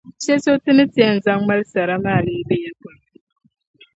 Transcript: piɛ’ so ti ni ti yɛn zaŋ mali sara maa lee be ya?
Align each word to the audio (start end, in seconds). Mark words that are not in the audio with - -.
piɛ’ 0.23 0.35
so 0.43 0.51
ti 0.63 0.71
ni 0.75 0.83
ti 0.93 0.99
yɛn 1.05 1.17
zaŋ 1.25 1.39
mali 1.47 1.63
sara 1.71 1.95
maa 2.03 2.23
lee 2.25 2.43
be 2.47 2.55
ya? 2.63 2.71